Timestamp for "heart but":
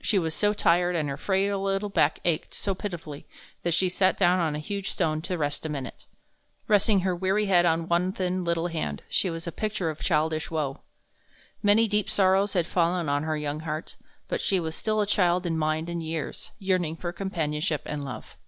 13.68-14.40